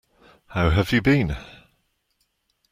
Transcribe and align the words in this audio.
How 0.47 0.71
have 0.71 0.91
you 0.91 0.99
been? 1.03 1.37